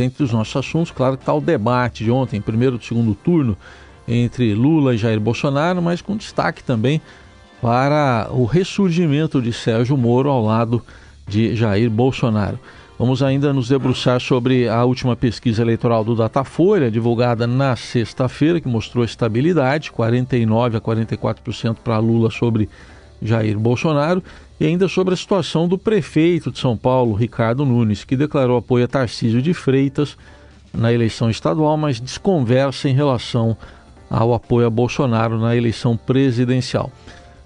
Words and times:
entre 0.00 0.24
os 0.24 0.32
nossos 0.32 0.56
assuntos, 0.56 0.90
claro 0.90 1.16
que 1.16 1.22
está 1.22 1.32
o 1.32 1.40
debate 1.40 2.04
de 2.04 2.10
ontem, 2.10 2.40
primeiro 2.40 2.78
e 2.80 2.84
segundo 2.84 3.14
turno, 3.14 3.56
entre 4.08 4.54
Lula 4.54 4.94
e 4.94 4.98
Jair 4.98 5.20
Bolsonaro, 5.20 5.80
mas 5.80 6.02
com 6.02 6.16
destaque 6.16 6.64
também 6.64 7.00
para 7.60 8.28
o 8.30 8.44
ressurgimento 8.44 9.40
de 9.40 9.52
Sérgio 9.52 9.96
Moro 9.96 10.30
ao 10.30 10.44
lado 10.44 10.82
de 11.28 11.54
Jair 11.54 11.90
Bolsonaro. 11.90 12.58
Vamos 12.98 13.22
ainda 13.22 13.50
nos 13.52 13.68
debruçar 13.68 14.20
sobre 14.20 14.68
a 14.68 14.84
última 14.84 15.16
pesquisa 15.16 15.62
eleitoral 15.62 16.04
do 16.04 16.14
Datafolha, 16.14 16.90
divulgada 16.90 17.46
na 17.46 17.74
sexta-feira, 17.74 18.60
que 18.60 18.68
mostrou 18.68 19.02
estabilidade, 19.02 19.90
49 19.90 20.76
a 20.76 20.80
44% 20.82 21.76
para 21.82 21.98
Lula 21.98 22.30
sobre 22.30 22.68
Jair 23.22 23.58
Bolsonaro, 23.58 24.22
e 24.60 24.66
ainda 24.66 24.86
sobre 24.86 25.14
a 25.14 25.16
situação 25.16 25.66
do 25.66 25.78
prefeito 25.78 26.52
de 26.52 26.58
São 26.58 26.76
Paulo, 26.76 27.14
Ricardo 27.14 27.64
Nunes, 27.64 28.04
que 28.04 28.14
declarou 28.14 28.58
apoio 28.58 28.84
a 28.84 28.88
Tarcísio 28.88 29.40
de 29.40 29.54
Freitas 29.54 30.18
na 30.72 30.92
eleição 30.92 31.30
estadual, 31.30 31.78
mas 31.78 31.98
desconversa 31.98 32.86
em 32.86 32.92
relação 32.92 33.56
ao 34.10 34.34
apoio 34.34 34.66
a 34.66 34.70
Bolsonaro 34.70 35.38
na 35.38 35.56
eleição 35.56 35.96
presidencial. 35.96 36.92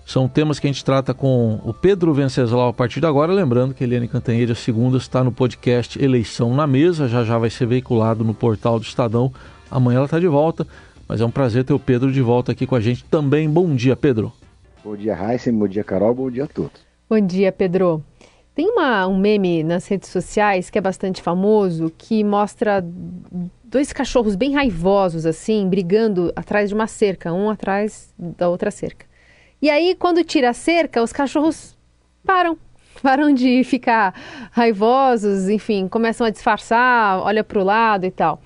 São 0.05 0.27
temas 0.27 0.59
que 0.59 0.67
a 0.67 0.73
gente 0.73 0.85
trata 0.85 1.15
com 1.15 1.61
o 1.65 1.73
Pedro 1.73 2.13
Venceslau 2.13 2.69
a 2.69 2.73
partir 2.73 3.01
de 3.01 3.07
agora. 3.07 3.33
Lembrando 3.33 3.73
que 3.73 3.85
Eliane 3.85 4.09
Cantanhede, 4.09 4.53
a 4.53 4.57
segunda, 4.57 4.99
está 4.99 5.23
no 5.23 5.31
podcast 5.31 6.03
Eleição 6.03 6.55
na 6.55 6.67
Mesa. 6.67 7.09
Já 7.09 7.25
já 7.25 7.39
vai 7.39 7.49
ser 7.49 7.67
veiculado 7.67 8.23
no 8.23 8.35
portal 8.35 8.79
do 8.79 8.85
Estadão. 8.85 9.33
Amanhã 9.71 9.99
ela 9.99 10.05
está 10.05 10.19
de 10.19 10.27
volta. 10.27 10.67
Mas 11.09 11.23
é 11.23 11.25
um 11.25 11.31
prazer 11.31 11.65
ter 11.65 11.73
o 11.73 11.79
Pedro 11.79 12.13
de 12.13 12.21
volta 12.21 12.53
aqui 12.53 12.67
com 12.67 12.75
a 12.75 12.81
gente 12.81 13.03
também. 13.05 13.49
Bom 13.49 13.75
dia, 13.75 13.97
Pedro. 13.97 14.31
Bom 14.85 14.95
dia, 14.95 15.15
Raíssa. 15.15 15.51
Bom 15.51 15.69
dia, 15.69 15.85
Carol. 15.85 16.15
Bom 16.15 16.31
dia 16.31 16.45
a 16.45 16.49
todos. 16.49 16.94
Bom 17.15 17.25
dia, 17.25 17.53
Pedro. 17.53 18.05
Tem 18.57 18.69
uma, 18.69 19.07
um 19.07 19.17
meme 19.17 19.63
nas 19.63 19.87
redes 19.87 20.09
sociais 20.09 20.69
que 20.69 20.77
é 20.77 20.81
bastante 20.81 21.23
famoso 21.23 21.93
que 21.97 22.25
mostra 22.25 22.85
dois 23.63 23.93
cachorros 23.93 24.35
bem 24.35 24.53
raivosos, 24.53 25.25
assim, 25.25 25.69
brigando 25.69 26.33
atrás 26.35 26.71
de 26.71 26.75
uma 26.75 26.89
cerca, 26.89 27.33
um 27.33 27.49
atrás 27.49 28.13
da 28.19 28.49
outra 28.49 28.69
cerca. 28.73 29.07
E 29.63 29.71
aí, 29.71 29.95
quando 29.95 30.25
tira 30.25 30.51
a 30.51 30.53
cerca, 30.53 31.01
os 31.01 31.13
cachorros 31.13 31.79
param. 32.27 32.59
Param 33.01 33.33
de 33.33 33.63
ficar 33.63 34.13
raivosos, 34.51 35.49
enfim, 35.49 35.87
começam 35.87 36.27
a 36.27 36.31
disfarçar, 36.31 37.21
olha 37.21 37.45
para 37.45 37.61
o 37.61 37.65
lado 37.65 38.07
e 38.07 38.11
tal. 38.11 38.43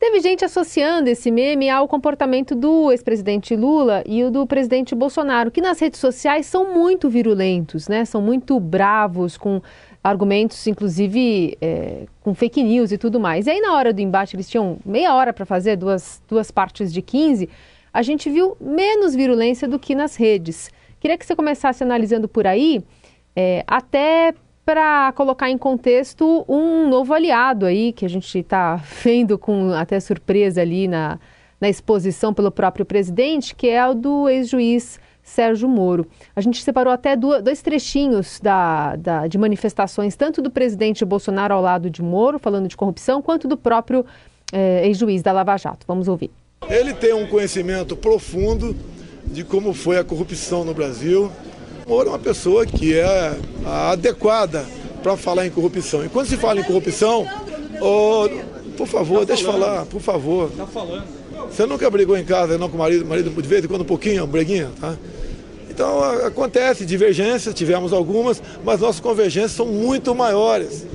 Teve 0.00 0.18
gente 0.20 0.44
associando 0.44 1.10
esse 1.10 1.30
meme 1.30 1.68
ao 1.68 1.86
comportamento 1.86 2.54
do 2.54 2.90
ex-presidente 2.90 3.54
Lula 3.54 4.02
e 4.06 4.24
o 4.24 4.30
do 4.30 4.46
presidente 4.46 4.94
Bolsonaro, 4.94 5.50
que 5.50 5.60
nas 5.60 5.78
redes 5.78 6.00
sociais 6.00 6.46
são 6.46 6.72
muito 6.72 7.10
virulentos, 7.10 7.86
né? 7.86 8.06
São 8.06 8.22
muito 8.22 8.58
bravos, 8.58 9.36
com 9.36 9.60
argumentos, 10.02 10.66
inclusive 10.66 11.56
é, 11.60 12.06
com 12.22 12.34
fake 12.34 12.62
news 12.62 12.90
e 12.90 12.96
tudo 12.96 13.20
mais. 13.20 13.46
E 13.46 13.50
aí, 13.50 13.60
na 13.60 13.74
hora 13.74 13.92
do 13.92 14.00
embate, 14.00 14.34
eles 14.34 14.48
tinham 14.48 14.78
meia 14.86 15.14
hora 15.14 15.34
para 15.34 15.44
fazer, 15.44 15.76
duas, 15.76 16.22
duas 16.26 16.50
partes 16.50 16.90
de 16.92 17.02
15 17.02 17.48
a 17.92 18.02
gente 18.02 18.30
viu 18.30 18.56
menos 18.60 19.14
virulência 19.14 19.66
do 19.66 19.78
que 19.78 19.94
nas 19.94 20.16
redes. 20.16 20.70
Queria 21.00 21.18
que 21.18 21.26
você 21.26 21.34
começasse 21.34 21.82
analisando 21.82 22.28
por 22.28 22.46
aí, 22.46 22.82
é, 23.34 23.64
até 23.66 24.34
para 24.70 25.12
colocar 25.16 25.50
em 25.50 25.58
contexto 25.58 26.44
um 26.48 26.88
novo 26.88 27.12
aliado 27.12 27.66
aí, 27.66 27.92
que 27.92 28.06
a 28.06 28.08
gente 28.08 28.38
está 28.38 28.76
vendo 29.02 29.36
com 29.36 29.72
até 29.72 29.98
surpresa 29.98 30.60
ali 30.60 30.86
na, 30.86 31.18
na 31.60 31.68
exposição 31.68 32.32
pelo 32.32 32.52
próprio 32.52 32.86
presidente, 32.86 33.52
que 33.52 33.68
é 33.68 33.84
o 33.84 33.94
do 33.94 34.28
ex-juiz 34.28 35.00
Sérgio 35.24 35.68
Moro. 35.68 36.06
A 36.36 36.40
gente 36.40 36.62
separou 36.62 36.92
até 36.92 37.16
dois 37.16 37.60
trechinhos 37.62 38.38
da, 38.40 38.94
da, 38.94 39.26
de 39.26 39.36
manifestações, 39.38 40.14
tanto 40.14 40.40
do 40.40 40.52
presidente 40.52 41.04
Bolsonaro 41.04 41.52
ao 41.52 41.60
lado 41.60 41.90
de 41.90 42.00
Moro, 42.00 42.38
falando 42.38 42.68
de 42.68 42.76
corrupção, 42.76 43.20
quanto 43.20 43.48
do 43.48 43.56
próprio 43.56 44.06
é, 44.52 44.86
ex-juiz 44.86 45.20
da 45.20 45.32
Lava 45.32 45.56
Jato. 45.56 45.84
Vamos 45.84 46.06
ouvir. 46.06 46.30
Ele 46.68 46.94
tem 46.94 47.12
um 47.12 47.26
conhecimento 47.26 47.96
profundo 47.96 48.76
de 49.26 49.42
como 49.42 49.74
foi 49.74 49.98
a 49.98 50.04
corrupção 50.04 50.64
no 50.64 50.72
Brasil. 50.72 51.28
Moro 51.90 52.08
é 52.08 52.12
uma 52.12 52.20
pessoa 52.20 52.64
que 52.64 52.96
é 52.96 53.36
adequada 53.66 54.64
para 55.02 55.16
falar 55.16 55.44
em 55.44 55.50
corrupção. 55.50 56.04
E 56.04 56.08
quando 56.08 56.28
se 56.28 56.36
fala 56.36 56.60
em 56.60 56.62
corrupção, 56.62 57.26
oh, 57.80 58.28
por 58.76 58.86
favor, 58.86 59.18
tá 59.18 59.34
deixa 59.34 59.42
eu 59.42 59.50
falar, 59.50 59.86
por 59.86 60.00
favor. 60.00 60.52
Tá 60.56 60.68
falando. 60.68 61.02
Você 61.50 61.66
nunca 61.66 61.90
brigou 61.90 62.16
em 62.16 62.24
casa 62.24 62.56
não 62.56 62.68
com 62.68 62.76
o 62.76 62.78
marido, 62.78 63.04
marido 63.04 63.30
de 63.30 63.48
vez 63.48 63.64
em 63.64 63.66
quando 63.66 63.80
um 63.80 63.86
pouquinho, 63.86 64.22
um 64.22 64.28
breguinha, 64.28 64.70
tá? 64.80 64.96
Então 65.68 66.00
acontece 66.24 66.86
divergências, 66.86 67.52
tivemos 67.52 67.92
algumas, 67.92 68.40
mas 68.64 68.78
nossas 68.78 69.00
convergências 69.00 69.50
são 69.50 69.66
muito 69.66 70.14
maiores. 70.14 70.86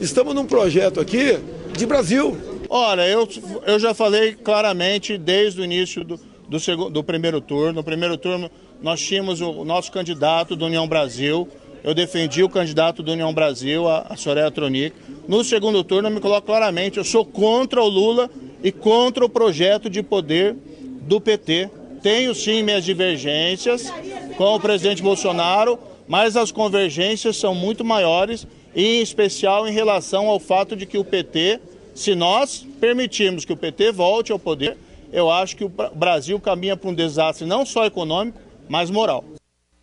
Estamos 0.00 0.34
num 0.34 0.46
projeto 0.46 0.98
aqui 0.98 1.38
de 1.78 1.86
Brasil. 1.86 2.36
Olha, 2.68 3.06
eu, 3.06 3.28
eu 3.68 3.78
já 3.78 3.94
falei 3.94 4.32
claramente 4.32 5.16
desde 5.16 5.60
o 5.60 5.64
início 5.64 6.02
do, 6.02 6.18
do, 6.48 6.58
segundo, 6.58 6.90
do 6.90 7.04
primeiro 7.04 7.40
turno. 7.40 7.74
No 7.74 7.84
primeiro 7.84 8.16
turno, 8.16 8.50
nós 8.82 9.00
tínhamos 9.00 9.40
o, 9.40 9.64
nosso 9.64 9.90
candidato 9.92 10.56
do 10.56 10.66
União 10.66 10.86
Brasil. 10.86 11.48
Eu 11.82 11.94
defendi 11.94 12.42
o 12.42 12.48
candidato 12.48 13.02
do 13.02 13.12
União 13.12 13.32
Brasil, 13.32 13.88
a, 13.88 14.06
a 14.10 14.16
Soraya 14.16 14.50
Tronic. 14.50 14.94
No 15.26 15.42
segundo 15.42 15.82
turno, 15.82 16.08
eu 16.08 16.12
me 16.12 16.20
coloco 16.20 16.46
claramente: 16.46 16.98
eu 16.98 17.04
sou 17.04 17.24
contra 17.24 17.82
o 17.82 17.88
Lula 17.88 18.30
e 18.62 18.70
contra 18.70 19.24
o 19.24 19.28
projeto 19.28 19.88
de 19.88 20.02
poder 20.02 20.56
do 21.02 21.20
PT. 21.20 21.70
Tenho 22.02 22.34
sim 22.34 22.62
minhas 22.62 22.84
divergências 22.84 23.92
com 24.36 24.54
o 24.54 24.60
presidente 24.60 25.02
Bolsonaro, 25.02 25.78
mas 26.08 26.36
as 26.36 26.50
convergências 26.50 27.36
são 27.36 27.54
muito 27.54 27.84
maiores, 27.84 28.46
em 28.74 29.00
especial 29.00 29.68
em 29.68 29.72
relação 29.72 30.28
ao 30.28 30.40
fato 30.40 30.74
de 30.74 30.86
que 30.86 30.96
o 30.96 31.04
PT 31.04 31.60
se 31.94 32.14
nós 32.14 32.66
permitirmos 32.80 33.44
que 33.44 33.52
o 33.52 33.56
PT 33.56 33.92
volte 33.92 34.32
ao 34.32 34.38
poder, 34.38 34.76
eu 35.12 35.30
acho 35.30 35.56
que 35.56 35.64
o 35.64 35.68
Brasil 35.68 36.38
caminha 36.40 36.76
para 36.76 36.88
um 36.88 36.94
desastre 36.94 37.46
não 37.46 37.66
só 37.66 37.84
econômico, 37.84 38.38
mas 38.70 38.88
moral. 38.88 39.24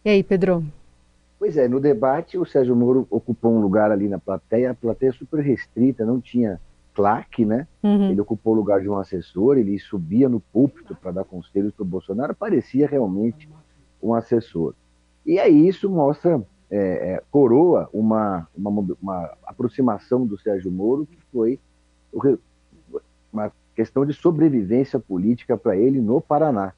E 0.06 0.10
aí, 0.10 0.24
Pedro? 0.24 0.64
Pois 1.38 1.58
é, 1.58 1.68
no 1.68 1.80
debate 1.80 2.38
o 2.38 2.46
Sérgio 2.46 2.74
Moro 2.74 3.06
ocupou 3.10 3.52
um 3.52 3.60
lugar 3.60 3.92
ali 3.92 4.08
na 4.08 4.18
plateia, 4.18 4.72
a 4.72 4.74
plateia 4.74 5.12
super 5.12 5.44
restrita, 5.44 6.06
não 6.06 6.22
tinha 6.22 6.60
claque, 6.94 7.46
né? 7.46 7.68
Uhum. 7.84 8.10
Ele 8.10 8.22
ocupou 8.22 8.54
o 8.54 8.56
lugar 8.56 8.82
de 8.82 8.90
um 8.90 8.98
assessor, 8.98 9.58
ele 9.58 9.78
subia 9.78 10.30
no 10.30 10.40
púlpito 10.40 10.96
para 10.96 11.12
dar 11.12 11.26
conselhos 11.26 11.74
para 11.74 11.84
o 11.84 11.86
Bolsonaro, 11.86 12.34
parecia 12.34 12.88
realmente 12.88 13.50
um 14.02 14.14
assessor. 14.14 14.74
E 15.26 15.38
aí 15.38 15.68
isso 15.68 15.90
mostra, 15.90 16.42
é, 16.72 16.78
é, 16.80 17.24
coroa 17.30 17.90
uma, 17.92 18.48
uma, 18.56 18.96
uma 19.02 19.38
aproximação 19.46 20.26
do 20.26 20.40
Sérgio 20.40 20.72
Moro 20.72 21.06
que 21.06 21.20
foi 21.32 21.60
uma 23.32 23.52
questão 23.76 24.06
de 24.06 24.14
sobrevivência 24.14 24.98
política 24.98 25.58
para 25.58 25.76
ele 25.76 26.00
no 26.02 26.22
Paraná. 26.22 26.74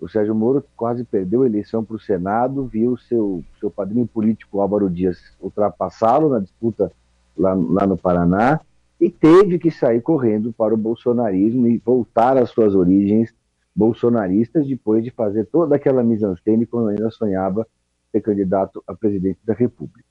O 0.00 0.08
Sérgio 0.08 0.34
Moro 0.34 0.64
quase 0.76 1.04
perdeu 1.04 1.42
a 1.42 1.46
eleição 1.46 1.84
para 1.84 1.96
o 1.96 2.00
Senado, 2.00 2.66
viu 2.66 2.96
seu, 2.96 3.42
seu 3.58 3.70
padrinho 3.70 4.06
político 4.06 4.60
Álvaro 4.60 4.88
Dias 4.88 5.18
ultrapassá-lo 5.40 6.28
na 6.28 6.38
disputa 6.38 6.92
lá, 7.36 7.54
lá 7.54 7.86
no 7.86 7.96
Paraná 7.96 8.60
e 9.00 9.10
teve 9.10 9.58
que 9.58 9.70
sair 9.70 10.00
correndo 10.00 10.52
para 10.52 10.74
o 10.74 10.76
bolsonarismo 10.76 11.66
e 11.66 11.78
voltar 11.78 12.36
às 12.36 12.50
suas 12.50 12.74
origens 12.74 13.32
bolsonaristas 13.74 14.66
depois 14.66 15.04
de 15.04 15.10
fazer 15.10 15.46
toda 15.46 15.76
aquela 15.76 16.02
mise-en-scène 16.02 16.66
quando 16.66 16.88
ainda 16.88 17.10
sonhava 17.10 17.66
ser 18.10 18.20
candidato 18.20 18.82
a 18.86 18.94
presidente 18.94 19.38
da 19.44 19.54
República 19.54 20.08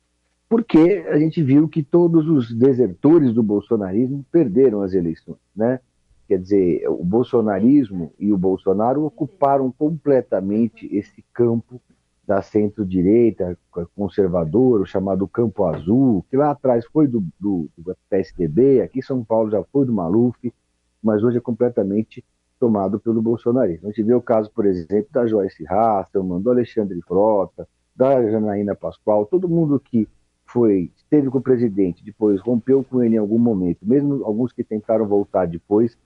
porque 0.49 1.05
a 1.09 1.17
gente 1.19 1.43
viu 1.43 1.67
que 1.67 1.83
todos 1.83 2.27
os 2.27 2.53
desertores 2.53 3.33
do 3.33 3.43
bolsonarismo 3.43 4.25
perderam 4.31 4.81
as 4.81 4.93
eleições, 4.93 5.37
né? 5.55 5.79
Quer 6.27 6.39
dizer, 6.39 6.89
o 6.89 7.03
bolsonarismo 7.03 8.11
e 8.19 8.33
o 8.33 8.37
Bolsonaro 8.37 9.05
ocuparam 9.05 9.71
completamente 9.71 10.87
esse 10.93 11.23
campo 11.33 11.81
da 12.27 12.41
centro-direita 12.41 13.57
conservadora, 13.95 14.83
o 14.83 14.85
chamado 14.85 15.25
Campo 15.29 15.63
Azul, 15.63 16.25
que 16.29 16.35
lá 16.35 16.51
atrás 16.51 16.85
foi 16.87 17.07
do, 17.07 17.23
do, 17.39 17.69
do 17.77 17.95
PSDB, 18.09 18.81
aqui 18.81 18.99
em 18.99 19.01
São 19.01 19.23
Paulo 19.23 19.49
já 19.49 19.63
foi 19.71 19.85
do 19.85 19.93
Maluf, 19.93 20.53
mas 21.01 21.23
hoje 21.23 21.37
é 21.37 21.41
completamente 21.41 22.23
tomado 22.59 22.99
pelo 22.99 23.21
bolsonarismo. 23.21 23.87
A 23.87 23.91
gente 23.91 24.03
vê 24.03 24.13
o 24.13 24.21
caso, 24.21 24.51
por 24.51 24.65
exemplo, 24.65 25.07
da 25.11 25.25
Joyce 25.25 25.65
Hasselman, 25.65 26.41
do 26.41 26.51
Alexandre 26.51 26.99
Frota, 27.01 27.65
da 27.95 28.29
Janaína 28.29 28.75
Pascoal, 28.75 29.25
todo 29.25 29.47
mundo 29.47 29.79
que 29.79 30.05
foi 30.45 30.91
esteve 30.97 31.29
com 31.29 31.37
o 31.37 31.41
presidente, 31.41 32.03
depois 32.03 32.41
rompeu 32.41 32.83
com 32.83 33.01
ele 33.01 33.15
em 33.15 33.19
algum 33.19 33.39
momento, 33.39 33.79
mesmo 33.83 34.25
alguns 34.25 34.51
que 34.51 34.63
tentaram 34.63 35.07
voltar 35.07 35.45
depois 35.45 35.97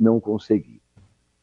não 0.00 0.18
conseguiram. 0.18 0.80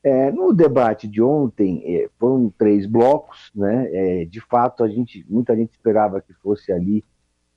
É, 0.04 0.32
no 0.32 0.54
debate 0.54 1.08
de 1.08 1.22
ontem 1.22 1.84
é, 1.86 2.10
foram 2.18 2.50
três 2.58 2.86
blocos, 2.86 3.52
né? 3.54 3.90
É, 3.92 4.26
de 4.26 4.40
fato 4.40 4.84
a 4.84 4.88
gente, 4.88 5.26
muita 5.30 5.56
gente 5.56 5.72
esperava 5.72 6.22
que 6.22 6.34
fosse 6.34 6.72
ali 6.72 7.04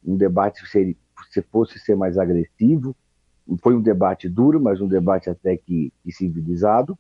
um 0.05 0.17
debate 0.17 0.67
se, 0.67 0.97
se 1.31 1.43
fosse 1.43 1.79
ser 1.79 1.97
mais 1.97 2.19
agressivo. 2.19 2.97
Foi 3.62 3.75
um 3.75 3.81
debate 3.81 4.29
duro, 4.29 4.61
mas 4.61 4.81
um 4.81 4.88
debate 4.88 5.29
até 5.29 5.56
que, 5.56 5.93
que 6.02 6.12
civilizado. 6.12 6.99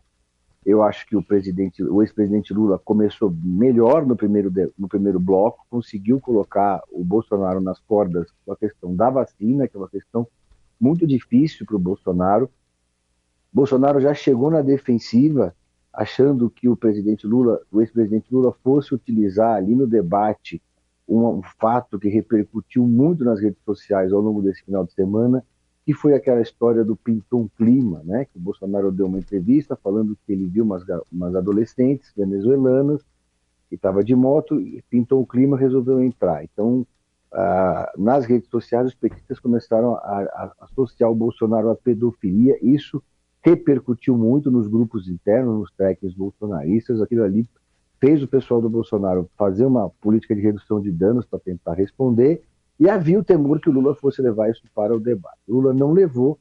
Eu 0.64 0.82
acho 0.82 1.06
que 1.06 1.16
o 1.16 1.22
presidente, 1.22 1.82
o 1.82 2.02
ex-presidente 2.02 2.52
Lula 2.52 2.78
começou 2.78 3.34
melhor 3.42 4.04
no 4.04 4.14
primeiro, 4.14 4.52
no 4.78 4.88
primeiro 4.88 5.18
bloco, 5.18 5.64
conseguiu 5.70 6.20
colocar 6.20 6.82
o 6.92 7.02
Bolsonaro 7.02 7.60
nas 7.60 7.80
cordas 7.80 8.28
com 8.44 8.52
a 8.52 8.56
questão 8.56 8.94
da 8.94 9.08
vacina, 9.08 9.66
que 9.66 9.76
é 9.76 9.80
uma 9.80 9.88
questão 9.88 10.28
muito 10.78 11.06
difícil 11.06 11.64
para 11.64 11.76
o 11.76 11.78
Bolsonaro. 11.78 12.50
Bolsonaro 13.52 14.00
já 14.00 14.14
chegou 14.14 14.50
na 14.50 14.62
defensiva, 14.62 15.54
achando 15.92 16.48
que 16.48 16.68
o 16.68 16.76
presidente 16.76 17.26
Lula, 17.26 17.60
o 17.70 17.80
ex-presidente 17.80 18.32
Lula, 18.32 18.54
fosse 18.62 18.94
utilizar 18.94 19.56
ali 19.56 19.74
no 19.74 19.86
debate 19.86 20.62
um, 21.08 21.42
fato 21.58 21.98
que 21.98 22.08
repercutiu 22.08 22.86
muito 22.86 23.24
nas 23.24 23.40
redes 23.40 23.60
sociais 23.64 24.12
ao 24.12 24.20
longo 24.20 24.40
desse 24.40 24.62
final 24.62 24.84
de 24.84 24.92
semana, 24.92 25.44
que 25.84 25.92
foi 25.92 26.14
aquela 26.14 26.40
história 26.40 26.84
do 26.84 26.94
Pintou 26.94 27.40
um 27.42 27.48
Clima, 27.48 28.00
né? 28.04 28.26
Que 28.26 28.38
o 28.38 28.40
Bolsonaro 28.40 28.92
deu 28.92 29.06
uma 29.06 29.18
entrevista 29.18 29.74
falando 29.74 30.16
que 30.24 30.32
ele 30.32 30.46
viu 30.46 30.62
umas, 30.62 30.84
umas 31.10 31.34
adolescentes 31.34 32.12
venezuelanas 32.16 33.02
que 33.68 33.74
estava 33.74 34.04
de 34.04 34.14
moto 34.14 34.60
e 34.60 34.82
pintou 34.90 35.26
clima 35.26 35.56
resolveu 35.56 36.02
entrar. 36.02 36.44
Então, 36.44 36.86
ah, 37.32 37.92
nas 37.96 38.24
redes 38.24 38.48
sociais, 38.50 38.88
os 38.88 38.94
petistas 38.94 39.38
começaram 39.38 39.94
a, 39.94 39.98
a, 39.98 40.52
associar 40.60 41.10
o 41.10 41.14
Bolsonaro 41.14 41.70
à 41.70 41.76
pedofilia. 41.76 42.58
Isso 42.60 43.02
repercutiu 43.42 44.16
muito 44.16 44.50
nos 44.50 44.66
grupos 44.66 45.08
internos, 45.08 45.60
nos 45.60 45.70
treques 45.72 46.12
bolsonaristas. 46.14 47.00
Aquilo 47.00 47.24
ali 47.24 47.48
fez 48.00 48.22
o 48.22 48.28
pessoal 48.28 48.60
do 48.60 48.68
Bolsonaro 48.68 49.28
fazer 49.36 49.64
uma 49.64 49.90
política 50.00 50.34
de 50.34 50.40
redução 50.40 50.80
de 50.80 50.90
danos 50.90 51.26
para 51.26 51.38
tentar 51.38 51.74
responder. 51.74 52.42
E 52.78 52.88
havia 52.88 53.18
o 53.18 53.24
temor 53.24 53.60
que 53.60 53.68
o 53.68 53.72
Lula 53.72 53.94
fosse 53.94 54.22
levar 54.22 54.50
isso 54.50 54.62
para 54.74 54.94
o 54.94 55.00
debate. 55.00 55.38
O 55.46 55.54
Lula 55.54 55.74
não 55.74 55.92
levou, 55.92 56.38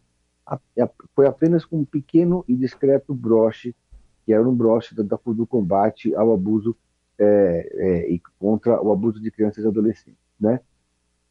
foi 1.16 1.28
apenas 1.28 1.66
com 1.66 1.80
um 1.80 1.86
pequeno 1.86 2.44
e 2.48 2.56
discreto 2.56 3.14
broche, 3.14 3.76
que 4.26 4.34
era 4.34 4.48
um 4.48 4.56
broche 4.56 4.96
do, 4.96 5.46
combate 5.46 6.16
ao 6.16 6.34
abuso 6.34 6.76
é, 7.18 7.70
é, 7.74 8.12
e 8.12 8.22
contra 8.40 8.82
o 8.82 8.92
abuso 8.92 9.22
de 9.22 9.30
crianças 9.30 9.64
e 9.64 9.68
adolescentes. 9.68 10.20
Né? 10.40 10.62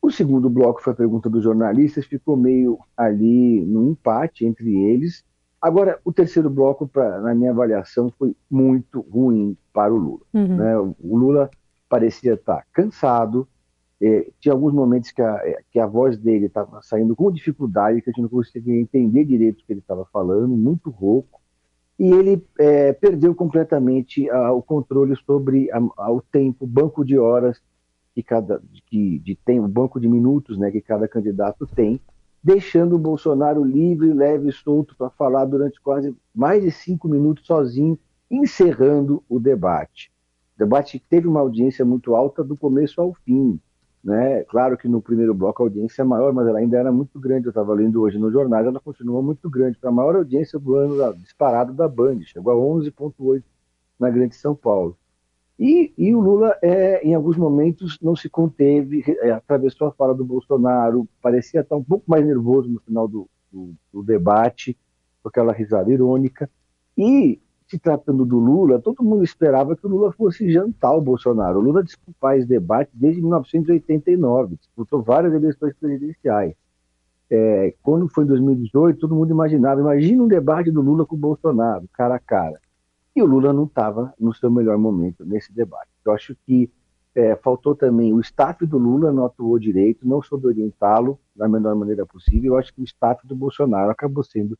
O 0.00 0.10
segundo 0.10 0.48
bloco 0.50 0.82
foi 0.82 0.92
a 0.92 0.96
pergunta 0.96 1.28
dos 1.30 1.42
jornalistas, 1.42 2.04
ficou 2.04 2.36
meio 2.36 2.78
ali 2.96 3.64
no 3.64 3.90
empate 3.90 4.44
entre 4.44 4.76
eles. 4.76 5.24
Agora, 5.60 5.98
o 6.04 6.12
terceiro 6.12 6.48
bloco, 6.48 6.86
pra, 6.86 7.20
na 7.20 7.34
minha 7.34 7.50
avaliação, 7.50 8.12
foi 8.18 8.34
muito 8.50 9.00
ruim 9.00 9.56
para 9.72 9.92
o 9.92 9.96
Lula. 9.96 10.20
Uhum. 10.32 10.56
Né? 10.56 10.78
O 10.78 11.16
Lula 11.16 11.50
parecia 11.88 12.34
estar 12.34 12.64
cansado, 12.72 13.48
é, 14.00 14.30
tinha 14.38 14.52
alguns 14.52 14.72
momentos 14.72 15.10
que 15.10 15.20
a, 15.20 15.40
é, 15.42 15.58
que 15.72 15.80
a 15.80 15.86
voz 15.86 16.16
dele 16.16 16.46
estava 16.46 16.80
saindo 16.82 17.16
com 17.16 17.32
dificuldade, 17.32 18.00
que 18.00 18.10
a 18.10 18.12
gente 18.12 18.22
não 18.22 18.28
conseguia 18.28 18.80
entender 18.80 19.24
direito 19.24 19.60
o 19.60 19.64
que 19.66 19.72
ele 19.72 19.80
estava 19.80 20.04
falando, 20.12 20.56
muito 20.56 20.90
rouco 20.90 21.40
e 21.98 22.12
ele 22.12 22.46
é, 22.58 22.92
perdeu 22.92 23.34
completamente 23.34 24.30
o 24.30 24.62
controle 24.62 25.16
sobre 25.26 25.68
a, 25.72 25.78
a, 25.96 26.12
o 26.12 26.22
tempo, 26.22 26.64
o 26.64 26.68
banco 26.68 27.04
de 27.04 27.18
horas 27.18 27.60
que 28.14 28.22
cada 28.22 28.62
que 28.86 29.18
de 29.18 29.34
tem 29.34 29.58
o 29.58 29.66
banco 29.66 29.98
de 29.98 30.08
minutos, 30.08 30.56
né, 30.58 30.70
que 30.70 30.80
cada 30.80 31.08
candidato 31.08 31.66
tem, 31.66 32.00
deixando 32.42 32.96
o 32.96 32.98
Bolsonaro 32.98 33.64
livre, 33.64 34.12
leve 34.12 34.48
e 34.48 34.52
solto 34.52 34.96
para 34.96 35.10
falar 35.10 35.44
durante 35.44 35.80
quase 35.80 36.16
mais 36.34 36.62
de 36.62 36.70
cinco 36.70 37.08
minutos 37.08 37.46
sozinho, 37.46 37.98
encerrando 38.30 39.22
o 39.28 39.38
debate. 39.38 40.10
O 40.56 40.58
debate 40.58 41.02
teve 41.08 41.26
uma 41.26 41.40
audiência 41.40 41.84
muito 41.84 42.14
alta 42.14 42.42
do 42.42 42.56
começo 42.56 43.00
ao 43.00 43.14
fim. 43.24 43.60
Né? 44.02 44.44
Claro 44.44 44.76
que 44.76 44.88
no 44.88 45.02
primeiro 45.02 45.34
bloco 45.34 45.62
a 45.62 45.66
audiência 45.66 46.02
é 46.02 46.04
maior, 46.04 46.32
mas 46.32 46.46
ela 46.46 46.58
ainda 46.58 46.78
era 46.78 46.92
muito 46.92 47.18
grande. 47.18 47.46
Eu 47.46 47.50
estava 47.50 47.74
lendo 47.74 48.00
hoje 48.00 48.18
nos 48.18 48.32
jornais, 48.32 48.66
ela 48.66 48.80
continua 48.80 49.20
muito 49.20 49.50
grande. 49.50 49.78
Foi 49.78 49.88
a 49.88 49.92
maior 49.92 50.16
audiência 50.16 50.58
do 50.58 50.74
ano 50.76 51.14
disparado 51.14 51.72
da 51.72 51.88
Band, 51.88 52.20
chegou 52.22 52.52
a 52.52 52.80
11,8 52.80 53.42
na 53.98 54.10
Grande 54.10 54.36
São 54.36 54.54
Paulo. 54.54 54.96
E, 55.58 55.92
e 55.98 56.14
o 56.14 56.20
Lula, 56.20 56.56
é, 56.62 57.04
em 57.04 57.14
alguns 57.14 57.36
momentos, 57.36 57.98
não 58.00 58.14
se 58.14 58.28
conteve, 58.28 59.02
é, 59.22 59.30
atravessou 59.32 59.88
a 59.88 59.92
fala 59.92 60.14
do 60.14 60.24
Bolsonaro, 60.24 61.08
parecia 61.20 61.62
estar 61.62 61.74
um 61.74 61.82
pouco 61.82 62.04
mais 62.06 62.24
nervoso 62.24 62.68
no 62.68 62.78
final 62.80 63.08
do, 63.08 63.28
do, 63.50 63.74
do 63.92 64.02
debate, 64.02 64.76
com 65.20 65.28
aquela 65.28 65.52
risada 65.52 65.90
irônica. 65.90 66.48
E 66.96 67.40
se 67.66 67.78
tratando 67.78 68.24
do 68.24 68.38
Lula, 68.38 68.80
todo 68.80 69.02
mundo 69.02 69.24
esperava 69.24 69.76
que 69.76 69.84
o 69.84 69.90
Lula 69.90 70.12
fosse 70.12 70.50
jantar 70.50 70.94
o 70.94 71.02
Bolsonaro. 71.02 71.58
O 71.58 71.62
Lula 71.62 71.84
faz 72.20 72.46
debate 72.46 72.90
desde 72.94 73.20
1989, 73.20 74.56
disputou 74.56 75.02
várias 75.02 75.34
eleições 75.34 75.74
presidenciais. 75.74 76.54
É, 77.30 77.74
quando 77.82 78.08
foi 78.08 78.24
em 78.24 78.28
2018, 78.28 78.98
todo 78.98 79.14
mundo 79.14 79.30
imaginava, 79.30 79.80
imagina 79.80 80.22
um 80.22 80.28
debate 80.28 80.70
do 80.70 80.80
Lula 80.80 81.04
com 81.04 81.14
o 81.14 81.18
Bolsonaro, 81.18 81.86
cara 81.92 82.14
a 82.14 82.18
cara. 82.18 82.58
E 83.18 83.22
o 83.22 83.26
Lula 83.26 83.52
não 83.52 83.64
estava 83.64 84.14
no 84.16 84.32
seu 84.32 84.48
melhor 84.48 84.78
momento 84.78 85.24
nesse 85.26 85.52
debate. 85.52 85.90
Eu 86.04 86.12
acho 86.12 86.36
que 86.46 86.70
é, 87.16 87.34
faltou 87.34 87.74
também 87.74 88.14
o 88.14 88.20
staff 88.20 88.64
do 88.64 88.78
Lula 88.78 89.10
não 89.10 89.26
atuou 89.26 89.58
direito, 89.58 90.06
não 90.06 90.22
soube 90.22 90.46
orientá-lo 90.46 91.18
da 91.34 91.48
melhor 91.48 91.74
maneira 91.74 92.06
possível. 92.06 92.52
Eu 92.52 92.58
acho 92.58 92.72
que 92.72 92.80
o 92.80 92.84
staff 92.84 93.26
do 93.26 93.34
Bolsonaro 93.34 93.90
acabou 93.90 94.22
sendo 94.22 94.56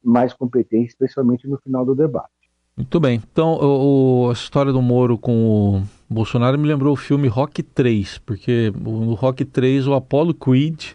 mais 0.00 0.32
competente, 0.32 0.90
especialmente 0.90 1.48
no 1.48 1.58
final 1.58 1.84
do 1.84 1.92
debate. 1.92 2.30
Muito 2.76 3.00
bem. 3.00 3.20
Então, 3.32 3.58
o, 3.60 4.30
a 4.30 4.32
história 4.32 4.72
do 4.72 4.80
Moro 4.80 5.18
com 5.18 5.82
o 5.82 5.82
Bolsonaro 6.08 6.56
me 6.56 6.68
lembrou 6.68 6.92
o 6.92 6.96
filme 6.96 7.26
Rock 7.26 7.64
3, 7.64 8.18
porque 8.18 8.72
no 8.76 9.14
Rock 9.14 9.44
3 9.44 9.88
o 9.88 9.94
Apollo 9.94 10.34
Creed, 10.34 10.92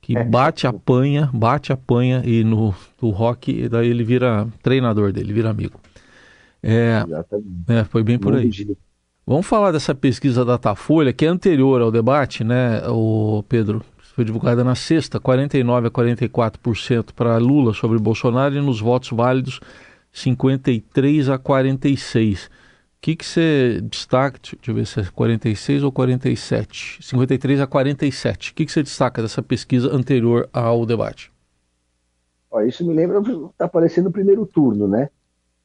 que 0.00 0.16
é. 0.16 0.22
bate, 0.22 0.68
apanha, 0.68 1.28
bate, 1.34 1.72
apanha, 1.72 2.22
e 2.24 2.44
no, 2.44 2.72
no 3.00 3.10
Rock, 3.10 3.68
daí 3.68 3.88
ele 3.88 4.04
vira 4.04 4.46
treinador 4.62 5.12
dele, 5.12 5.32
vira 5.32 5.50
amigo. 5.50 5.80
É, 6.62 7.04
é 7.68 7.84
foi 7.84 8.02
bem 8.02 8.18
por 8.18 8.34
aí. 8.34 8.50
Vamos 9.26 9.46
falar 9.46 9.72
dessa 9.72 9.94
pesquisa 9.94 10.44
da 10.44 10.52
Datafolha, 10.52 11.12
que 11.12 11.24
é 11.24 11.28
anterior 11.28 11.80
ao 11.80 11.90
debate, 11.90 12.42
né, 12.42 12.82
o 12.88 13.44
Pedro? 13.48 13.84
Foi 14.14 14.24
divulgada 14.24 14.62
na 14.62 14.74
sexta, 14.74 15.18
49 15.18 15.88
a 15.88 15.90
44% 15.90 17.12
para 17.14 17.38
Lula 17.38 17.72
sobre 17.72 17.98
Bolsonaro 17.98 18.54
e 18.54 18.60
nos 18.60 18.78
votos 18.78 19.10
válidos 19.10 19.58
53 20.12 21.30
a 21.30 21.38
46. 21.38 22.46
O 22.46 22.50
que, 23.00 23.16
que 23.16 23.24
você 23.24 23.80
destaca? 23.82 24.38
Deixa 24.38 24.70
eu 24.70 24.74
ver 24.74 24.86
se 24.86 25.00
é 25.00 25.04
46 25.04 25.82
ou 25.82 25.90
47. 25.90 26.98
53 27.00 27.60
a 27.60 27.66
47. 27.66 28.50
O 28.50 28.54
que, 28.54 28.66
que 28.66 28.70
você 28.70 28.82
destaca 28.82 29.22
dessa 29.22 29.42
pesquisa 29.42 29.90
anterior 29.90 30.48
ao 30.52 30.84
debate? 30.84 31.32
Ó, 32.50 32.60
isso 32.60 32.86
me 32.86 32.92
lembra, 32.92 33.18
está 33.18 33.64
aparecendo 33.64 34.04
no 34.04 34.12
primeiro 34.12 34.44
turno, 34.44 34.86
né? 34.86 35.08